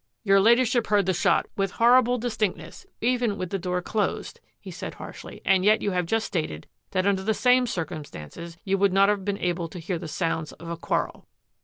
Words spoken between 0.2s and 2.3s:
"Your Ladyship heard the shot with * horrible